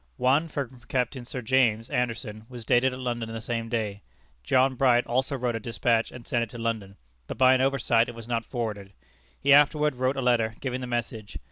[0.17, 4.01] One, from Captain Sir James Anderson, was dated at London the same day.
[4.43, 8.09] John Bright also wrote a despatch and sent it to London, but by an oversight
[8.09, 8.93] it was not forwarded.
[9.39, 11.37] He afterward wrote a letter, giving the message.